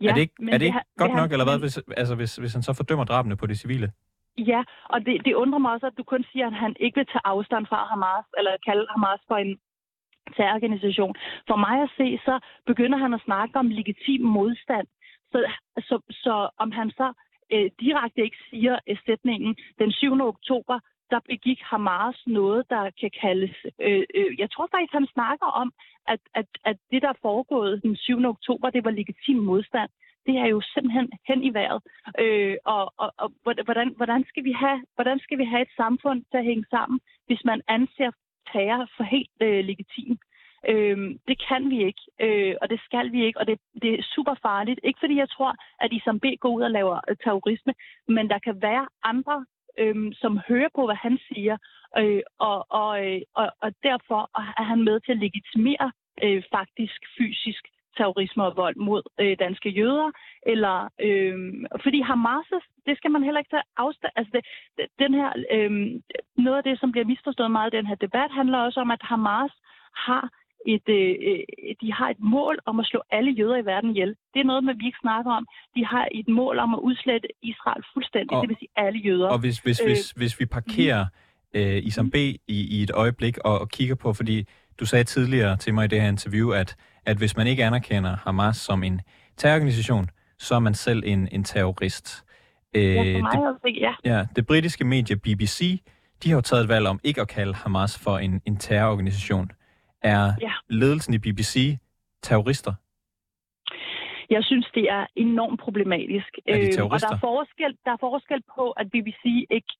Ja, 0.00 0.08
er 0.08 0.14
det 0.14 0.20
ikke, 0.20 0.34
er 0.52 0.58
det 0.58 0.66
ikke 0.66 0.78
det 0.78 0.98
godt 1.00 1.10
det 1.10 1.16
nok, 1.16 1.32
eller 1.32 1.44
hvad, 1.44 1.58
hvis, 1.58 1.78
altså, 1.96 2.14
hvis, 2.14 2.36
hvis 2.36 2.52
han 2.52 2.62
så 2.62 2.72
fordømmer 2.72 3.04
drabene 3.04 3.36
på 3.36 3.46
de 3.46 3.56
civile? 3.56 3.92
Ja, 4.38 4.60
og 4.84 5.06
det, 5.06 5.24
det 5.24 5.34
undrer 5.34 5.58
mig 5.58 5.72
også, 5.72 5.86
at 5.86 5.98
du 5.98 6.02
kun 6.02 6.24
siger, 6.32 6.46
at 6.46 6.54
han 6.64 6.76
ikke 6.80 6.96
vil 7.00 7.06
tage 7.06 7.26
afstand 7.32 7.66
fra 7.66 7.86
Hamas, 7.90 8.26
eller 8.38 8.52
kalde 8.66 8.86
Hamas 8.90 9.20
for 9.28 9.36
en 9.36 9.58
terrororganisation. 10.36 11.14
For 11.48 11.56
mig 11.56 11.76
at 11.82 11.90
se, 11.96 12.18
så 12.24 12.40
begynder 12.66 12.98
han 12.98 13.14
at 13.14 13.24
snakke 13.24 13.58
om 13.58 13.68
legitim 13.70 14.20
modstand. 14.20 14.86
Så, 15.32 15.38
så, 15.78 16.00
så 16.10 16.48
om 16.58 16.70
han 16.72 16.90
så 16.90 17.12
øh, 17.52 17.70
direkte 17.80 18.20
ikke 18.22 18.40
siger 18.50 18.78
øh, 18.88 18.96
sætningen 19.06 19.56
den 19.78 19.92
7. 19.92 20.20
oktober, 20.20 20.80
der 21.10 21.20
begik 21.20 21.60
Hamas 21.62 22.16
noget, 22.26 22.70
der 22.70 22.90
kan 23.00 23.10
kaldes... 23.20 23.56
Øh, 23.80 24.04
øh, 24.14 24.38
jeg 24.38 24.50
tror 24.50 24.68
faktisk, 24.70 24.92
han 24.92 25.06
snakker 25.06 25.46
om, 25.46 25.72
at, 26.08 26.20
at, 26.34 26.46
at 26.64 26.76
det, 26.90 27.02
der 27.02 27.08
er 27.08 27.22
foregået 27.22 27.82
den 27.82 27.96
7. 27.96 28.24
oktober, 28.24 28.70
det 28.70 28.84
var 28.84 28.90
legitim 28.90 29.36
modstand. 29.36 29.90
Det 30.26 30.36
er 30.36 30.46
jo 30.46 30.60
simpelthen 30.60 31.08
hen 31.28 31.42
i 31.42 31.54
vejret. 31.54 31.82
Øh, 32.18 32.56
og 32.64 32.94
og, 32.96 33.12
og 33.18 33.32
hvordan, 33.42 33.88
hvordan, 33.96 34.24
skal 34.28 34.44
vi 34.44 34.52
have, 34.52 34.84
hvordan 34.94 35.18
skal 35.18 35.38
vi 35.38 35.44
have 35.44 35.62
et 35.62 35.76
samfund 35.76 36.24
til 36.30 36.38
at 36.38 36.44
hænge 36.44 36.66
sammen, 36.70 37.00
hvis 37.26 37.44
man 37.44 37.60
anser 37.68 38.10
terror 38.52 38.88
for 38.96 39.04
helt 39.04 39.30
øh, 39.40 39.64
legitim? 39.64 40.18
Øh, 40.68 40.98
det 41.28 41.36
kan 41.48 41.70
vi 41.70 41.78
ikke, 41.84 42.02
øh, 42.20 42.54
og 42.62 42.70
det 42.70 42.80
skal 42.80 43.12
vi 43.12 43.24
ikke, 43.24 43.40
og 43.40 43.46
det, 43.46 43.58
det 43.82 43.98
er 43.98 44.02
super 44.14 44.34
farligt. 44.42 44.80
Ikke 44.82 45.00
fordi 45.00 45.16
jeg 45.16 45.30
tror, 45.30 45.54
at 45.80 45.90
som 46.04 46.20
B 46.20 46.24
går 46.40 46.48
ud 46.48 46.62
og 46.62 46.70
laver 46.70 47.00
øh, 47.08 47.16
terrorisme, 47.24 47.74
men 48.08 48.30
der 48.30 48.38
kan 48.38 48.62
være 48.62 48.86
andre 49.02 49.46
øhm, 49.78 50.12
som 50.12 50.40
hører 50.48 50.68
på, 50.74 50.84
hvad 50.86 51.00
han 51.06 51.18
siger, 51.28 51.56
øh, 51.98 52.22
og, 52.38 52.66
og, 52.70 53.06
øh, 53.06 53.20
og, 53.34 53.48
og 53.60 53.70
derfor 53.82 54.30
er 54.60 54.66
han 54.72 54.84
med 54.84 55.00
til 55.00 55.12
at 55.12 55.18
legitimere 55.18 55.92
øh, 56.24 56.42
faktisk 56.56 57.00
fysisk 57.18 57.62
terrorisme 57.96 58.44
og 58.44 58.56
vold 58.56 58.76
mod 58.76 59.02
øh, 59.20 59.36
danske 59.44 59.70
jøder, 59.70 60.10
eller 60.52 60.76
øh, 61.06 61.36
fordi 61.84 62.00
Hamas, 62.00 62.48
det 62.86 62.96
skal 62.96 63.10
man 63.10 63.22
heller 63.22 63.40
ikke 63.40 63.54
tage 63.54 63.70
afstand. 63.76 64.12
Altså 64.16 64.32
det, 64.76 64.86
den 64.98 65.14
her, 65.14 65.28
øh, 65.56 65.70
noget 66.44 66.58
af 66.58 66.64
det, 66.68 66.80
som 66.80 66.92
bliver 66.92 67.10
misforstået 67.12 67.50
meget 67.50 67.74
i 67.74 67.76
den 67.76 67.86
her 67.86 67.94
debat, 67.94 68.30
handler 68.30 68.58
også 68.58 68.80
om, 68.80 68.90
at 68.90 69.02
Hamas 69.10 69.52
har 70.06 70.24
et, 70.74 70.88
øh, 70.98 71.14
øh, 71.28 71.42
de 71.82 71.92
har 71.92 72.08
et 72.14 72.20
mål 72.20 72.58
om 72.66 72.80
at 72.80 72.86
slå 72.86 73.00
alle 73.10 73.30
jøder 73.30 73.56
i 73.56 73.64
verden 73.64 73.90
ihjel. 73.90 74.08
Det 74.34 74.40
er 74.40 74.44
noget, 74.44 74.64
man 74.64 74.76
vi 74.80 74.86
ikke 74.86 74.98
snakker 75.00 75.30
om. 75.32 75.46
De 75.76 75.84
har 75.84 76.08
et 76.12 76.28
mål 76.28 76.58
om 76.58 76.74
at 76.74 76.80
udslette 76.88 77.28
Israel 77.42 77.82
fuldstændig, 77.94 78.36
og, 78.36 78.42
det 78.42 78.48
vil 78.48 78.56
sige 78.58 78.72
alle 78.76 78.98
jøder. 78.98 79.28
Og 79.28 79.38
hvis, 79.38 79.58
hvis, 79.58 79.80
øh, 79.80 79.86
hvis, 79.86 80.10
hvis 80.10 80.40
vi 80.40 80.46
parkerer 80.46 81.04
øh, 81.54 81.86
Isam 81.86 82.10
B 82.10 82.14
i, 82.14 82.38
i 82.48 82.82
et 82.82 82.90
øjeblik 82.90 83.38
og, 83.38 83.58
og 83.58 83.68
kigger 83.68 83.94
på, 83.94 84.12
fordi 84.12 84.44
du 84.80 84.84
sagde 84.86 85.04
tidligere 85.04 85.56
til 85.56 85.74
mig 85.74 85.84
i 85.84 85.88
det 85.88 86.00
her 86.00 86.08
interview, 86.08 86.50
at, 86.50 86.76
at 87.06 87.16
hvis 87.16 87.36
man 87.36 87.46
ikke 87.46 87.64
anerkender 87.64 88.16
Hamas 88.16 88.56
som 88.56 88.82
en 88.82 89.00
terrororganisation, 89.36 90.10
så 90.38 90.54
er 90.54 90.58
man 90.58 90.74
selv 90.74 91.02
en, 91.06 91.28
en 91.32 91.44
terrorist. 91.44 92.24
Øh, 92.74 92.82
ja, 92.82 92.98
for 92.98 93.20
mig 93.20 93.32
det, 93.32 93.48
også, 93.48 93.78
ja. 93.80 93.94
ja. 94.04 94.26
Det 94.36 94.46
britiske 94.46 94.84
medie 94.84 95.16
BBC, 95.16 95.82
de 96.22 96.28
har 96.28 96.36
jo 96.36 96.40
taget 96.40 96.62
et 96.62 96.68
valg 96.68 96.86
om 96.86 97.00
ikke 97.04 97.20
at 97.20 97.28
kalde 97.28 97.54
Hamas 97.54 97.98
for 97.98 98.18
en, 98.18 98.40
en 98.46 98.56
terrororganisation. 98.56 99.50
Er 100.02 100.32
ja. 100.40 100.52
ledelsen 100.68 101.14
i 101.14 101.18
BBC 101.18 101.78
terrorister? 102.22 102.74
Jeg 104.30 104.44
synes, 104.44 104.66
det 104.74 104.90
er 104.90 105.06
enormt 105.16 105.60
problematisk. 105.60 106.30
Er 106.46 106.54
de 106.54 106.60
Øh, 106.60 106.66
og 106.66 106.66
der 106.66 106.76
terrorister? 106.76 107.14
er, 107.14 107.18
forskel, 107.18 107.72
der 107.84 107.92
er 107.92 108.00
forskel 108.00 108.42
på, 108.56 108.70
at 108.70 108.86
BBC 108.90 109.24
ikke, 109.50 109.72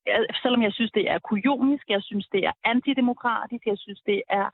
selvom 0.42 0.62
jeg 0.62 0.72
synes, 0.72 0.90
det 0.98 1.10
er 1.10 1.18
kujonisk, 1.18 1.84
jeg 1.88 2.02
synes, 2.02 2.26
det 2.32 2.42
er 2.44 2.52
antidemokratisk, 2.64 3.62
jeg 3.66 3.78
synes, 3.78 4.00
det 4.06 4.22
er 4.28 4.46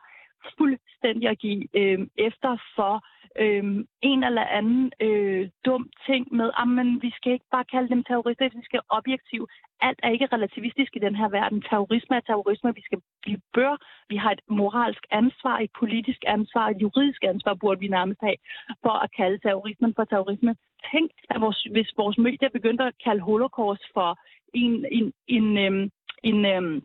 fuldstændig 0.59 1.29
at 1.29 1.39
give 1.39 1.63
øh, 1.81 1.99
efter 2.29 2.51
for 2.77 2.95
øh, 3.43 3.65
en 4.03 4.25
eller 4.25 4.45
anden 4.59 4.93
øh, 5.01 5.49
dum 5.65 5.91
ting 6.07 6.35
med, 6.39 6.51
at 6.63 6.69
vi 7.03 7.11
skal 7.17 7.33
ikke 7.33 7.51
bare 7.53 7.65
kalde 7.65 7.89
dem 7.89 8.05
terrorister, 8.05 8.49
vi 8.61 8.65
skal 8.65 8.81
objektiv. 8.89 9.49
Alt 9.81 10.01
er 10.03 10.11
ikke 10.11 10.29
relativistisk 10.33 10.97
i 10.97 10.99
den 10.99 11.15
her 11.15 11.29
verden. 11.29 11.63
Terrorisme 11.63 12.17
er 12.17 12.21
terrorisme. 12.21 12.75
Vi, 12.75 12.83
skal, 12.85 12.99
vi 13.27 13.37
bør, 13.55 13.75
vi 14.09 14.17
har 14.17 14.31
et 14.31 14.41
moralsk 14.49 15.05
ansvar, 15.11 15.59
et 15.59 15.71
politisk 15.79 16.23
ansvar, 16.27 16.69
et 16.69 16.83
juridisk 16.83 17.23
ansvar, 17.25 17.55
burde 17.55 17.81
vi 17.81 17.89
nærmest 17.89 18.21
have, 18.23 18.37
for 18.83 18.95
at 19.05 19.11
kalde 19.17 19.39
terrorismen 19.39 19.93
for 19.97 20.05
terrorisme. 20.05 20.57
Tænk, 20.93 21.11
at 21.31 21.41
vores, 21.41 21.63
hvis 21.75 21.91
vores 21.97 22.19
medier 22.19 22.49
begyndte 22.49 22.85
at 22.85 22.95
kalde 23.05 23.21
holocaust 23.21 23.85
for 23.95 24.19
en, 24.55 24.87
en, 24.93 25.13
en, 25.29 25.59
en, 25.59 25.91
en, 26.23 26.45
en 26.47 26.83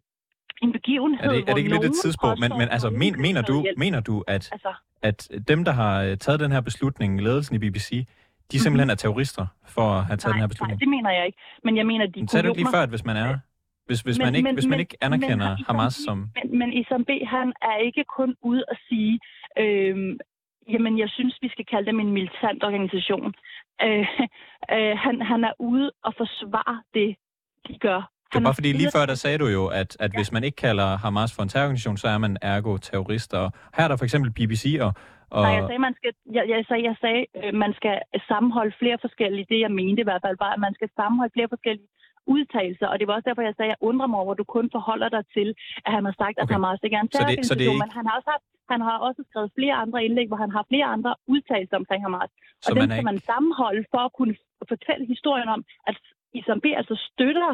en 0.62 0.72
begivenhed, 0.72 1.26
Er 1.26 1.32
det, 1.32 1.50
er 1.50 1.54
det 1.54 1.58
ikke 1.58 1.72
lidt 1.72 1.86
et 1.86 1.98
tidspunkt? 2.04 2.40
Men, 2.40 2.52
men 2.58 2.68
altså, 2.76 2.90
men, 2.90 3.22
mener, 3.22 3.42
du, 3.42 3.66
mener 3.78 4.00
du, 4.00 4.24
at, 4.28 4.50
Altså, 4.52 4.74
at 5.02 5.30
dem, 5.48 5.66
der 5.66 5.72
har 5.72 6.04
øh, 6.04 6.18
taget 6.18 6.40
den 6.40 6.52
her 6.52 6.62
beslutning, 6.62 7.22
ledelsen 7.22 7.56
i 7.56 7.60
BBC, 7.60 8.08
de 8.52 8.60
simpelthen 8.60 8.90
er 8.90 8.96
terrorister 8.96 9.46
for 9.68 9.82
at 9.82 10.06
have 10.06 10.18
taget 10.18 10.24
nej, 10.24 10.32
den 10.32 10.40
her 10.40 10.48
nej, 10.48 10.48
beslutning? 10.48 10.80
det 10.80 10.88
mener 10.90 11.12
jeg 11.12 11.26
ikke. 11.26 11.38
Men 11.64 11.78
jeg 11.78 11.86
mener, 11.86 12.06
de 12.06 12.20
Men 12.20 12.46
ikke 12.46 12.54
lige 12.62 12.68
før, 12.74 12.82
at 12.82 12.90
hvis 12.90 13.06
man 13.06 13.18
er... 13.18 13.38
Hvis, 13.86 14.02
hvis, 14.02 14.18
Men- 14.18 14.26
man, 14.26 14.36
ikke, 14.36 14.44
men- 14.48 14.56
hvis 14.56 14.66
man 14.66 14.70
men- 14.72 14.80
ikke 14.80 14.98
anerkender 15.02 15.50
men- 15.56 15.66
Hamas 15.68 15.94
som... 15.94 16.18
Men, 16.36 16.58
men 16.60 16.74
Isam 16.74 17.06
B., 17.06 17.10
han 17.28 17.54
er 17.62 17.78
ikke 17.88 18.04
kun 18.18 18.36
ude 18.42 18.64
at 18.72 18.78
sige, 18.90 19.20
øh, 19.58 20.18
jamen 20.70 21.00
jeg 21.00 21.10
synes, 21.10 21.38
vi 21.42 21.50
skal 21.50 21.66
kalde 21.66 21.86
dem 21.86 22.00
en 22.00 22.12
militant 22.12 22.64
organisation. 22.64 23.34
Øh, 23.86 24.08
øh, 24.74 24.98
han, 25.06 25.22
han 25.22 25.44
er 25.44 25.54
ude 25.60 25.92
og 26.04 26.14
forsvare 26.18 26.82
det, 26.94 27.16
de 27.68 27.80
gør. 27.80 28.02
Det 28.30 28.36
Han 28.38 28.44
bare 28.44 28.54
er 28.56 28.60
fordi 28.62 28.72
lige 28.82 28.88
at- 28.92 28.96
før, 28.98 29.06
der 29.12 29.18
sagde 29.24 29.38
du 29.44 29.48
jo, 29.58 29.64
at, 29.82 29.90
at 30.06 30.12
hvis 30.18 30.30
man 30.36 30.44
ikke 30.48 30.60
kalder 30.68 30.90
Hamas 31.04 31.32
for 31.36 31.42
en 31.44 31.50
terrororganisation, 31.52 31.98
så 32.04 32.08
er 32.16 32.20
man 32.26 32.34
ergo 32.54 32.72
terrorister. 32.88 33.42
Her 33.76 33.84
er 33.86 33.90
der 33.92 33.98
for 34.02 34.06
eksempel 34.10 34.30
BBC 34.38 34.64
og... 34.86 34.92
og 35.36 35.42
Nej, 35.46 35.52
jeg 35.58 35.64
sagde, 35.70 35.82
man 35.88 35.96
skal, 36.00 36.12
jeg, 36.38 36.44
jeg 36.54 36.60
sagde, 36.70 36.84
jeg 36.90 36.96
sagde 37.04 37.22
øh, 37.40 37.54
man 37.64 37.72
skal 37.80 37.96
sammenholde 38.32 38.74
flere 38.82 38.98
forskellige. 39.06 39.46
Det, 39.52 39.60
jeg 39.66 39.72
mente 39.82 40.00
i 40.04 40.08
hvert 40.10 40.22
fald, 40.26 40.38
var, 40.46 40.52
at 40.56 40.62
man 40.68 40.74
skal 40.78 40.90
sammenholde 41.00 41.34
flere 41.38 41.50
forskellige 41.56 41.88
udtalelser. 42.36 42.88
Og 42.92 42.96
det 43.00 43.06
var 43.08 43.14
også 43.18 43.28
derfor, 43.30 43.44
jeg 43.50 43.56
sagde, 43.58 43.70
at 43.72 43.74
jeg 43.76 43.82
undrer 43.90 44.08
mig 44.12 44.20
over, 44.24 44.32
at 44.36 44.40
du 44.42 44.48
kun 44.58 44.66
forholder 44.78 45.10
dig 45.16 45.24
til, 45.38 45.48
at 45.86 45.92
han 45.96 46.04
har 46.10 46.16
sagt, 46.24 46.36
at 46.38 46.44
Okay. 46.46 46.54
Hamas 46.56 46.80
ikke 46.86 46.96
er 47.00 47.04
en 47.04 47.08
det- 47.08 47.14
det 47.14 47.20
er 47.20 47.20
terrororganisation. 47.20 47.74
ikke- 47.76 47.84
Men 47.86 47.92
han 48.00 48.06
har, 48.10 48.14
også 48.20 48.30
haft, 48.36 48.46
han 48.74 48.82
har 48.88 48.96
også 49.08 49.22
skrevet 49.30 49.50
flere 49.60 49.76
andre 49.84 50.00
indlæg, 50.06 50.28
hvor 50.32 50.40
han 50.46 50.52
har 50.58 50.64
flere 50.72 50.88
andre 50.96 51.12
udtalelser 51.34 51.76
omkring 51.82 52.02
Hamas. 52.08 52.30
så 52.64 52.68
og 52.70 52.74
den 52.76 52.82
man 52.82 52.90
er 52.90 52.94
skal 52.96 53.02
ikke, 53.04 53.12
man 53.12 53.20
sammenholde 53.32 53.84
for 53.94 54.02
at 54.08 54.12
kunne 54.20 54.36
fortælle 54.72 55.04
historien 55.14 55.50
om, 55.56 55.62
at 55.90 55.96
Isam 56.40 56.60
B. 56.64 56.66
altså 56.82 56.96
støtter 57.10 57.52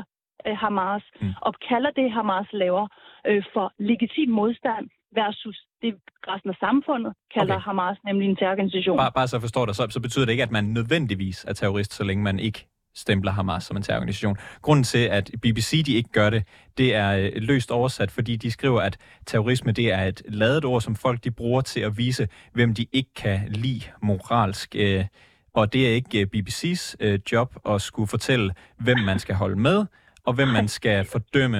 øh, 0.47 0.57
Hamas, 0.63 1.03
Mm. 1.21 1.33
og 1.41 1.53
kalder 1.69 1.91
det, 1.99 2.11
Hamas 2.11 2.47
laver, 2.53 2.87
øh, 3.27 3.43
for 3.53 3.73
legitim 3.79 4.29
modstand 4.29 4.85
versus 5.15 5.57
det 5.81 5.95
resten 6.27 6.49
af 6.49 6.55
samfundet 6.59 7.13
kalder 7.37 7.55
Okay. 7.55 7.63
Hamas 7.65 7.97
nemlig 8.05 8.29
en 8.29 8.35
terrororganisation. 8.35 8.97
bare, 8.97 9.11
bare 9.11 9.27
så 9.27 9.39
forstår 9.39 9.65
dig, 9.65 9.75
så, 9.75 9.87
så 9.89 9.99
betyder 9.99 10.25
det 10.25 10.31
ikke, 10.31 10.43
at 10.43 10.51
man 10.51 10.63
nødvendigvis 10.63 11.45
er 11.47 11.53
terrorist, 11.53 11.93
så 11.93 12.03
længe 12.03 12.23
man 12.23 12.39
ikke 12.39 12.67
stempler 12.95 13.31
Hamas 13.31 13.63
som 13.63 13.77
en 13.77 13.83
terrororganisation. 13.83 14.37
Grunden 14.61 14.83
til, 14.83 14.97
at 15.17 15.31
BBC 15.41 15.83
de 15.85 15.93
ikke 15.93 16.09
gør 16.09 16.29
det, 16.29 16.43
det 16.77 16.95
er 16.95 17.17
øh, 17.17 17.31
løst 17.35 17.71
oversat, 17.71 18.11
fordi 18.11 18.35
de 18.35 18.51
skriver, 18.51 18.81
at 18.81 18.97
terrorisme 19.25 19.71
det 19.71 19.93
er 19.93 20.03
et 20.03 20.21
ladet 20.27 20.65
ord, 20.65 20.81
som 20.81 20.95
folk 20.95 21.23
de 21.23 21.31
bruger 21.31 21.61
til 21.61 21.79
at 21.79 21.97
vise, 21.97 22.27
hvem 22.53 22.73
de 22.73 22.85
ikke 22.91 23.13
kan 23.15 23.39
lide 23.49 23.81
moralsk. 24.01 24.75
Øh, 24.75 25.05
og 25.53 25.73
det 25.73 25.87
er 25.89 25.93
ikke 25.93 26.19
øh, 26.21 26.27
BBC's 26.35 26.95
øh, 26.99 27.19
job 27.31 27.55
at 27.69 27.81
skulle 27.81 28.07
fortælle, 28.07 28.53
hvem 28.79 28.97
man 28.99 29.19
skal 29.19 29.35
holde 29.35 29.55
med, 29.59 29.85
og 30.27 30.33
hvem 30.37 30.47
man 30.47 30.67
skal 30.67 31.05
fordømme, 31.05 31.59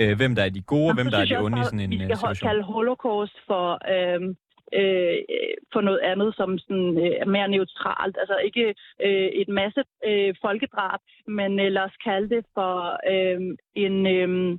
øh, 0.00 0.16
hvem 0.16 0.34
der 0.34 0.42
er 0.44 0.48
de 0.48 0.62
gode, 0.62 0.88
og 0.90 0.94
hvem 0.94 1.10
der 1.10 1.18
er 1.18 1.24
de 1.24 1.38
onde 1.46 1.60
i 1.60 1.64
sådan 1.64 1.80
en 1.80 1.90
Vi 1.90 1.96
øh, 1.96 2.02
skal 2.02 2.16
situation. 2.16 2.48
kalde 2.48 2.62
holocaust 2.62 3.36
for, 3.48 3.66
øhm, 3.94 4.28
øh, 4.78 5.16
for 5.72 5.80
noget 5.80 6.00
andet, 6.10 6.30
som 6.38 6.58
sådan, 6.58 6.90
øh, 7.04 7.28
mere 7.34 7.48
neutralt. 7.48 8.16
Altså 8.22 8.36
ikke 8.48 8.66
øh, 9.06 9.28
et 9.42 9.48
masse 9.48 9.82
øh, 10.08 10.34
folkedrab, 10.44 11.00
men 11.26 11.60
øh, 11.60 11.72
lad 11.72 11.82
os 11.82 11.96
kalde 12.04 12.28
det 12.34 12.44
for 12.54 12.72
øh, 13.12 13.40
en... 13.84 14.06
Øh, 14.06 14.58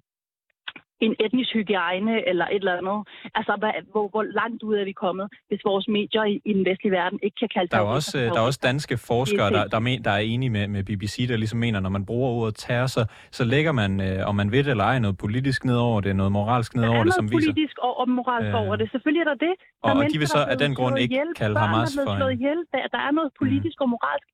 en 1.05 1.15
etnisk 1.25 1.51
hygiejne 1.53 2.13
eller 2.29 2.45
et 2.45 2.55
eller 2.63 2.75
andet. 2.81 2.99
Altså, 3.37 3.53
hvad, 3.61 3.71
hvor, 3.91 4.05
hvor 4.13 4.23
langt 4.39 4.63
ud 4.67 4.75
er 4.81 4.85
vi 4.91 4.95
kommet, 5.05 5.25
hvis 5.49 5.61
vores 5.69 5.85
medier 5.97 6.23
i, 6.23 6.35
i 6.49 6.53
den 6.57 6.65
vestlige 6.69 6.91
verden 6.99 7.19
ikke 7.25 7.37
kan 7.43 7.49
kalde 7.55 7.67
Der 7.75 7.77
er 7.77 7.81
også, 7.97 8.13
øh, 8.19 8.25
der 8.33 8.39
er 8.41 8.45
også 8.51 8.59
danske 8.69 8.95
forskere, 9.11 9.45
er 9.49 9.53
der, 9.57 9.63
der, 9.73 9.79
men, 9.87 10.03
der 10.05 10.11
er 10.19 10.23
enige 10.33 10.49
med, 10.49 10.65
med 10.75 10.81
BBC, 10.89 11.15
der 11.29 11.37
ligesom 11.43 11.59
mener, 11.65 11.79
når 11.79 11.89
man 11.97 12.05
bruger 12.05 12.29
ordet 12.39 12.55
terror, 12.63 12.87
så, 12.87 13.01
så 13.31 13.43
lægger 13.53 13.71
man, 13.81 13.91
øh, 14.07 14.27
om 14.29 14.35
man 14.41 14.51
ved 14.51 14.61
det 14.63 14.71
eller 14.71 14.83
ej, 14.83 14.99
noget 14.99 15.17
politisk 15.17 15.59
ned 15.65 15.77
over 15.87 16.01
det, 16.01 16.15
noget 16.15 16.31
moralsk 16.31 16.75
ned 16.75 16.87
over 16.87 16.99
er 16.99 17.03
det, 17.03 17.13
som 17.13 17.25
viser... 17.31 17.51
politisk 17.53 17.75
og, 17.87 17.93
og 17.99 18.09
moralsk 18.09 18.47
Øh, 18.55 18.61
over 18.63 18.75
det. 18.75 18.91
Selvfølgelig 18.91 19.21
er 19.25 19.29
der 19.33 19.37
det. 19.47 19.53
Der 19.83 19.91
og- 19.91 19.97
og 19.99 20.05
de 20.13 20.17
vil 20.21 20.27
så 20.27 20.41
af 20.53 20.57
den 20.63 20.71
grund 20.75 20.95
ikke 20.99 21.13
ihjel. 21.15 21.29
kalde 21.41 21.59
Hamas 21.59 21.95
er 21.95 22.05
for 22.05 22.27
en- 22.27 22.37
ihjel. 22.39 22.57
Der, 22.73 22.81
der 22.95 23.01
er 23.07 23.11
noget 23.11 23.31
politisk 23.41 23.77
og 23.83 23.89
moralsk 23.95 24.27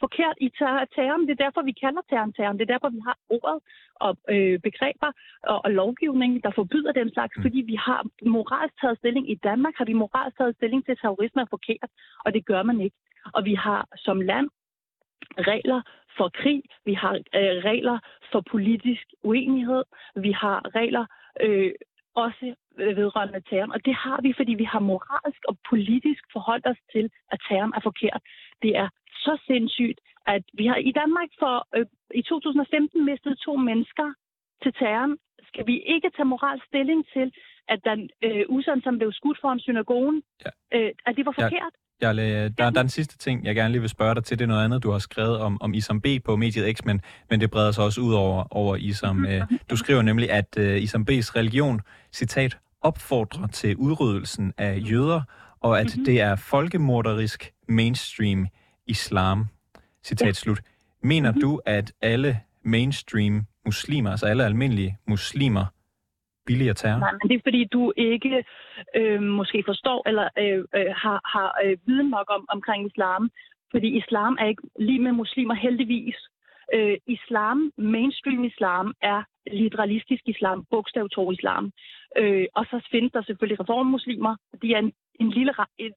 forkert 0.00 0.36
i 0.40 0.48
terroren. 0.58 1.26
Det 1.28 1.34
er 1.40 1.44
derfor, 1.44 1.62
vi 1.62 1.72
kalder 1.72 2.02
terroren 2.08 2.32
terroren. 2.32 2.58
Det 2.58 2.64
er 2.70 2.74
derfor, 2.74 2.88
vi 2.88 3.02
har 3.08 3.16
ordet 3.36 3.58
og 4.04 4.12
øh, 4.34 4.58
begreber 4.66 5.10
og, 5.42 5.58
og 5.64 5.70
lovgivning, 5.70 6.44
der 6.44 6.50
forbyder 6.50 6.92
den 6.92 7.12
slags, 7.12 7.36
Mm. 7.36 7.42
fordi 7.42 7.60
vi 7.60 7.74
har 7.74 8.00
moralsk 8.26 8.74
taget 8.80 8.98
stilling. 8.98 9.30
I 9.30 9.34
Danmark 9.34 9.74
har 9.78 9.84
vi 9.84 9.92
moralsk 9.92 10.36
taget 10.36 10.56
stilling 10.56 10.84
til, 10.84 10.92
at 10.92 10.98
terrorisme 11.02 11.42
er 11.42 11.46
forkert, 11.50 11.90
og 12.24 12.34
det 12.34 12.46
gør 12.46 12.62
man 12.62 12.80
ikke. 12.80 12.96
Og 13.32 13.44
vi 13.44 13.54
har 13.54 13.88
som 13.96 14.20
land 14.20 14.48
regler 15.38 15.82
for 16.16 16.28
krig, 16.28 16.62
vi 16.84 16.94
har 16.94 17.14
øh, 17.14 17.56
regler 17.70 17.98
for 18.32 18.40
politisk 18.50 19.06
uenighed, 19.22 19.84
vi 20.16 20.32
har 20.32 20.74
regler 20.74 21.06
øh, 21.40 21.72
også 22.14 22.54
vedrørende 22.76 23.40
terroren. 23.48 23.72
Og 23.72 23.84
det 23.84 23.94
har 23.94 24.18
vi, 24.22 24.32
fordi 24.36 24.54
vi 24.54 24.64
har 24.64 24.80
moralsk 24.80 25.42
og 25.48 25.58
politisk 25.70 26.22
forholdt 26.32 26.66
os 26.66 26.80
til, 26.92 27.10
at 27.32 27.38
terroren 27.48 27.72
er 27.76 27.80
forkert. 27.88 28.22
Det 28.62 28.76
er 28.76 28.88
så 29.28 29.34
sindssygt, 29.50 29.98
at 30.34 30.42
vi 30.58 30.64
har 30.70 30.78
i 30.90 30.92
Danmark 31.00 31.30
for 31.42 31.54
øh, 31.76 31.86
i 32.20 32.22
2015 32.22 33.04
mistet 33.10 33.34
to 33.46 33.52
mennesker 33.68 34.08
til 34.62 34.72
terroren. 34.80 35.14
Skal 35.50 35.64
vi 35.70 35.76
ikke 35.94 36.08
tage 36.16 36.28
moralsk 36.34 36.64
stilling 36.72 37.00
til, 37.14 37.26
at 37.72 37.80
den 37.88 38.00
øh, 38.26 38.42
usand, 38.54 38.80
som 38.86 38.98
blev 38.98 39.10
skudt 39.18 39.38
foran 39.42 39.60
synagogen, 39.66 40.16
Ja. 40.44 40.50
øh, 40.76 40.90
at 41.06 41.12
det 41.16 41.26
var 41.26 41.34
Ja. 41.38 41.44
forkert? 41.44 41.74
Jarle, 42.02 42.22
der, 42.58 42.70
der 42.70 42.80
er 42.80 42.86
en 42.90 42.96
sidste 42.98 43.18
ting, 43.18 43.44
jeg 43.44 43.54
gerne 43.54 43.72
lige 43.72 43.80
vil 43.80 43.90
spørge 43.90 44.14
dig 44.14 44.24
til. 44.24 44.38
Det 44.38 44.44
er 44.44 44.48
noget 44.48 44.64
andet, 44.64 44.82
du 44.82 44.90
har 44.90 44.98
skrevet 44.98 45.38
om, 45.38 45.62
om 45.62 45.74
Isam 45.74 46.00
B. 46.00 46.06
på 46.24 46.36
mediet 46.36 46.76
X, 46.76 46.84
men, 46.84 47.00
men 47.30 47.40
det 47.40 47.50
breder 47.50 47.72
sig 47.72 47.84
også 47.84 48.00
ud 48.00 48.14
over, 48.14 48.44
over 48.50 48.76
Isam. 48.76 49.26
Øh, 49.26 49.42
Du 49.70 49.76
skriver 49.76 50.02
nemlig, 50.02 50.30
at 50.30 50.56
uh, 50.60 50.82
Isam 50.84 51.02
B's 51.10 51.36
religion, 51.36 51.80
citat, 52.12 52.58
opfordrer 52.82 53.46
til 53.46 53.76
udryddelsen 53.76 54.52
af 54.58 54.78
jøder, 54.90 55.22
og 55.60 55.80
at 55.80 55.94
Mhm. 55.96 56.04
det 56.04 56.20
er 56.20 56.36
folkemorderisk 56.36 57.52
mainstream 57.68 58.46
islam. 58.88 59.44
Citat 60.02 60.26
Ja. 60.26 60.32
slut. 60.32 60.60
Mener 61.02 61.32
Mhm. 61.32 61.40
du, 61.40 61.60
at 61.66 61.92
alle 62.02 62.40
mainstream 62.62 63.42
muslimer, 63.64 64.10
altså 64.10 64.26
alle 64.26 64.44
almindelige 64.44 64.96
muslimer, 65.06 65.64
billiger 66.46 66.72
terror? 66.72 66.98
Nej, 66.98 67.12
men 67.12 67.28
det 67.28 67.34
er 67.36 67.40
fordi, 67.44 67.64
du 67.64 67.92
ikke 67.96 68.44
øh, 68.96 69.22
måske 69.22 69.62
forstår 69.66 70.08
eller 70.08 70.28
øh, 70.38 70.58
øh, 70.76 70.86
har, 70.96 71.20
har 71.34 71.48
øh, 71.64 71.76
viden 71.86 72.08
nok 72.10 72.26
om 72.36 72.44
omkring 72.48 72.86
islam. 72.86 73.30
Fordi 73.70 73.88
islam 74.02 74.36
er 74.40 74.46
ikke 74.46 74.62
lige 74.78 74.98
med 74.98 75.12
muslimer 75.12 75.54
heldigvis. 75.54 76.16
Øh, 76.74 76.96
islam, 77.06 77.72
mainstream 77.78 78.44
islam, 78.44 78.94
er 79.02 79.22
liberalistisk 79.52 80.22
islam, 80.26 80.64
bogstavtro 80.70 81.30
islam. 81.32 81.72
Øh, 82.18 82.46
og 82.54 82.64
så 82.70 82.88
findes 82.90 83.12
der 83.12 83.22
selvfølgelig 83.22 83.60
reformmuslimer. 83.60 84.36
De 84.62 84.74
er 84.74 84.78
en, 84.78 84.92
en 85.20 85.30
lille, 85.30 85.52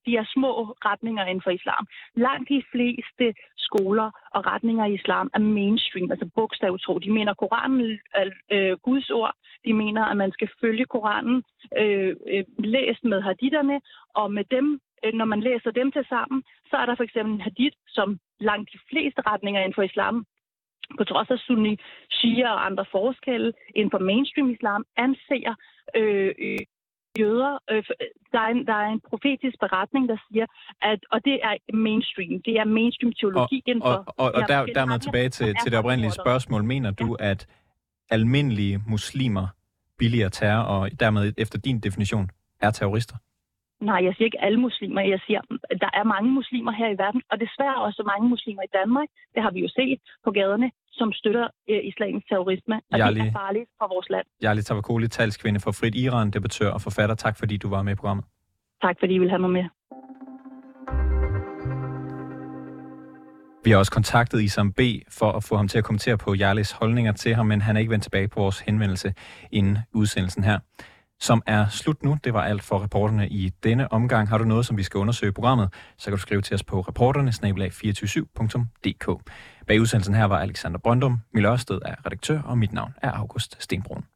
de 0.05 0.11
er 0.17 0.25
små 0.33 0.51
retninger 0.89 1.25
inden 1.25 1.41
for 1.41 1.51
islam. 1.51 1.87
Langt 2.15 2.49
de 2.49 2.63
fleste 2.71 3.33
skoler 3.57 4.09
og 4.35 4.45
retninger 4.45 4.85
i 4.85 4.93
islam 4.93 5.29
er 5.33 5.39
mainstream, 5.39 6.11
altså 6.11 6.29
bogstavtro. 6.35 6.99
De 6.99 7.11
mener, 7.11 7.33
Koranen 7.33 7.99
er 8.13 8.25
øh, 8.51 8.77
Guds 8.77 9.09
ord. 9.09 9.33
De 9.65 9.73
mener, 9.73 10.03
at 10.05 10.17
man 10.17 10.31
skal 10.31 10.49
følge 10.61 10.85
Koranen 10.85 11.43
øh, 11.81 12.15
øh, 12.33 12.43
læst 12.57 13.03
med 13.03 13.21
haditterne, 13.21 13.81
og 14.13 14.33
med 14.33 14.43
dem, 14.51 14.79
øh, 15.05 15.13
når 15.13 15.25
man 15.25 15.41
læser 15.41 15.71
dem 15.71 15.91
til 15.91 16.05
sammen, 16.09 16.43
så 16.69 16.75
er 16.77 16.85
der 16.85 16.95
for 16.95 17.03
eksempel 17.03 17.33
en 17.33 17.41
hadith, 17.41 17.77
som 17.87 18.19
langt 18.39 18.69
de 18.73 18.79
fleste 18.89 19.21
retninger 19.21 19.61
inden 19.61 19.75
for 19.75 19.81
islam, 19.81 20.25
på 20.97 21.03
trods 21.03 21.29
af 21.29 21.39
sunni, 21.39 21.77
shia 22.11 22.51
og 22.53 22.65
andre 22.65 22.85
forskelle 22.91 23.53
inden 23.75 23.91
for 23.91 23.99
mainstream 23.99 24.49
islam, 24.49 24.85
anser 24.97 25.55
øh, 25.95 26.33
øh, 26.39 26.59
jøder. 27.21 27.53
Øh, 27.71 27.83
der, 28.33 28.39
er 28.45 28.51
en, 28.55 28.61
der 28.71 28.77
er 28.85 28.89
en 28.95 29.01
profetisk 29.09 29.55
beretning, 29.65 30.03
der 30.09 30.17
siger, 30.27 30.45
at, 30.81 30.99
og 31.13 31.19
det 31.25 31.35
er 31.47 31.53
mainstream, 31.87 32.33
det 32.47 32.53
er 32.61 32.65
mainstream 32.77 33.13
teologi 33.19 33.57
inden 33.65 33.81
for... 33.81 33.97
Og, 34.07 34.13
og, 34.23 34.31
og 34.35 34.41
de 34.41 34.53
der, 34.53 34.61
retninger, 34.61 34.97
tilbage 34.97 35.29
til, 35.29 35.55
til 35.61 35.71
det 35.71 35.79
oprindelige 35.79 36.11
spørgsmål. 36.23 36.63
Mener 36.73 36.91
du, 36.91 37.07
at 37.31 37.41
almindelige 38.09 38.75
muslimer 38.87 39.47
billiger 39.99 40.29
terror, 40.29 40.63
og 40.63 40.81
dermed 40.99 41.33
efter 41.37 41.57
din 41.59 41.79
definition 41.79 42.29
er 42.61 42.71
terrorister? 42.71 43.17
Nej, 43.89 43.99
jeg 44.05 44.13
siger 44.13 44.25
ikke 44.25 44.43
alle 44.47 44.59
muslimer. 44.67 45.01
Jeg 45.01 45.19
siger, 45.27 45.41
at 45.71 45.77
der 45.81 45.89
er 45.93 46.03
mange 46.03 46.29
muslimer 46.39 46.71
her 46.71 46.89
i 46.95 46.97
verden, 46.97 47.21
og 47.31 47.39
desværre 47.39 47.83
også 47.87 48.03
mange 48.13 48.29
muslimer 48.29 48.63
i 48.63 48.71
Danmark. 48.79 49.07
Det 49.33 49.43
har 49.43 49.51
vi 49.51 49.59
jo 49.59 49.69
set 49.79 49.99
på 50.25 50.31
gaderne, 50.31 50.71
som 50.91 51.13
støtter 51.13 51.47
øh, 51.69 51.79
islamisk 51.83 52.27
terrorisme, 52.27 52.75
og 52.91 52.97
Jali, 52.99 53.19
det 53.19 53.27
er 53.27 53.31
farligt 53.31 53.69
for 53.79 53.87
vores 53.87 54.09
land. 54.09 54.25
Jali 54.41 54.61
Tavakoli, 54.61 55.07
talskvinde 55.07 55.59
for 55.59 55.71
Frit 55.71 55.95
Iran, 55.95 56.31
debattør 56.31 56.71
og 56.71 56.81
forfatter. 56.81 57.15
Tak 57.15 57.39
fordi 57.39 57.57
du 57.57 57.69
var 57.69 57.81
med 57.83 57.93
i 57.93 57.95
programmet. 57.95 58.25
Tak 58.81 58.95
fordi 58.99 59.13
I 59.13 59.19
vil 59.19 59.29
have 59.29 59.39
mig 59.39 59.49
med. 59.49 59.65
Vi 63.63 63.71
har 63.71 63.77
også 63.77 63.91
kontaktet 63.91 64.41
Isam 64.41 64.73
B. 64.73 64.79
for 65.09 65.31
at 65.31 65.43
få 65.43 65.55
ham 65.55 65.67
til 65.67 65.77
at 65.77 65.83
kommentere 65.83 66.17
på 66.17 66.33
Jarlis 66.33 66.71
holdninger 66.71 67.11
til 67.11 67.35
ham, 67.35 67.45
men 67.45 67.61
han 67.61 67.75
er 67.75 67.79
ikke 67.79 67.91
vendt 67.91 68.03
tilbage 68.03 68.27
på 68.27 68.39
vores 68.39 68.59
henvendelse 68.59 69.13
inden 69.51 69.77
udsendelsen 69.93 70.43
her 70.43 70.59
som 71.21 71.41
er 71.47 71.67
slut 71.67 72.03
nu. 72.03 72.17
Det 72.23 72.33
var 72.33 72.43
alt 72.43 72.63
for 72.63 72.83
reporterne 72.83 73.29
i 73.29 73.49
denne 73.63 73.91
omgang. 73.91 74.29
Har 74.29 74.37
du 74.37 74.43
noget, 74.43 74.65
som 74.65 74.77
vi 74.77 74.83
skal 74.83 74.97
undersøge 74.97 75.29
i 75.29 75.33
programmet, 75.33 75.73
så 75.97 76.05
kan 76.05 76.11
du 76.11 76.21
skrive 76.21 76.41
til 76.41 76.53
os 76.53 76.63
på 76.63 76.81
reporterne 76.81 77.31
247dk 77.31 79.23
Bag 79.67 79.81
udsendelsen 79.81 80.15
her 80.15 80.25
var 80.25 80.39
Alexander 80.39 80.79
Brøndum, 80.79 81.19
Mille 81.33 81.49
Ørsted 81.49 81.79
er 81.85 82.05
redaktør, 82.05 82.41
og 82.41 82.57
mit 82.57 82.73
navn 82.73 82.93
er 83.01 83.11
August 83.11 83.63
Stenbrun. 83.63 84.10